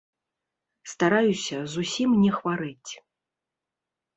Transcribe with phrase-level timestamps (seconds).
[0.93, 2.91] Стараюся зусім не хварэць.